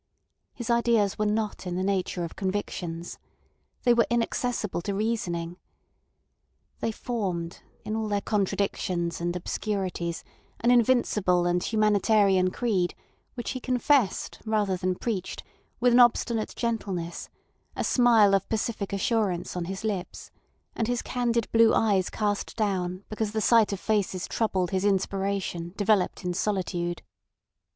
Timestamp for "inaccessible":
4.09-4.81